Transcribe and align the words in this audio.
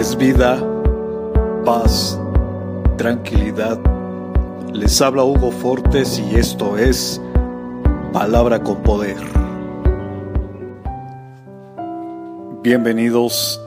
es 0.00 0.16
vida, 0.16 0.58
paz, 1.62 2.18
tranquilidad. 2.96 3.78
Les 4.72 4.98
habla 5.02 5.24
Hugo 5.24 5.50
Fortes 5.50 6.18
y 6.18 6.36
esto 6.36 6.78
es 6.78 7.20
Palabra 8.10 8.62
con 8.62 8.82
Poder. 8.82 9.18
Bienvenidos, 12.62 13.60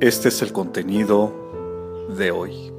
este 0.00 0.26
es 0.26 0.42
el 0.42 0.52
contenido 0.52 1.32
de 2.18 2.32
hoy. 2.32 2.72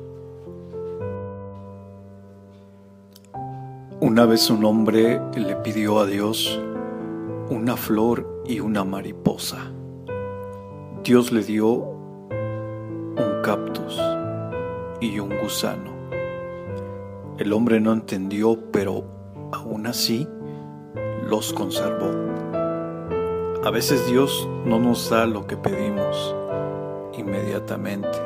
Una 4.01 4.25
vez 4.25 4.50
un 4.50 4.65
hombre 4.65 5.21
le 5.33 5.55
pidió 5.55 6.00
a 6.00 6.05
Dios 6.05 6.60
una 7.50 7.78
flor 7.78 8.43
y 8.46 8.60
una 8.60 8.83
mariposa. 8.83 9.71
Dios 11.05 11.32
le 11.32 11.42
dio 11.43 11.96
y 15.00 15.19
un 15.19 15.29
gusano. 15.42 15.92
El 17.37 17.54
hombre 17.54 17.79
no 17.79 17.93
entendió, 17.93 18.60
pero 18.71 19.06
aún 19.54 19.87
así 19.87 20.28
los 21.29 21.54
conservó. 21.54 22.11
A 23.64 23.71
veces 23.71 24.06
Dios 24.07 24.50
no 24.65 24.79
nos 24.79 25.10
da 25.10 25.25
lo 25.25 25.47
que 25.47 25.56
pedimos 25.56 26.36
inmediatamente, 27.18 28.20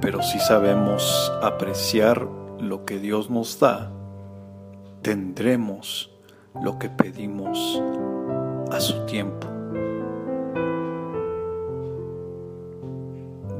pero 0.00 0.22
si 0.22 0.40
sabemos 0.40 1.32
apreciar 1.42 2.26
lo 2.58 2.84
que 2.84 2.98
Dios 2.98 3.30
nos 3.30 3.60
da, 3.60 3.92
tendremos 5.02 6.10
lo 6.60 6.78
que 6.78 6.88
pedimos 6.88 7.80
a 8.72 8.80
su 8.80 9.06
tiempo. 9.06 9.57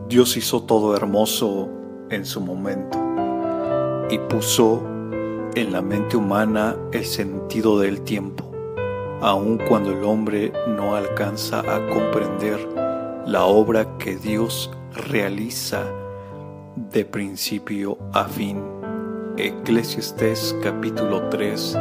Dios 0.09 0.39
hizo 0.39 0.63
todo 0.63 0.97
hermoso 0.97 1.69
en 2.09 2.25
su 2.25 2.41
momento 2.41 2.99
y 4.09 4.19
puso 4.19 4.83
en 5.55 5.71
la 5.71 5.83
mente 5.83 6.17
humana 6.17 6.75
el 6.93 7.05
sentido 7.05 7.79
del 7.79 8.01
tiempo, 8.01 8.51
aun 9.21 9.59
cuando 9.69 9.93
el 9.93 10.03
hombre 10.05 10.51
no 10.67 10.97
alcanza 10.97 11.61
a 11.61 11.87
comprender 11.91 12.59
la 13.27 13.45
obra 13.45 13.99
que 13.99 14.17
Dios 14.17 14.71
realiza 15.11 15.85
de 16.75 17.05
principio 17.05 17.99
a 18.15 18.25
fin. 18.25 18.63
Eclesiastés 19.37 20.57
capítulo 20.63 21.29
3, 21.29 21.77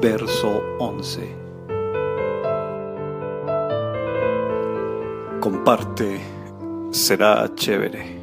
verso 0.00 0.62
11. 0.78 1.36
Comparte 5.40 6.37
será 6.92 7.48
chévere. 7.56 8.17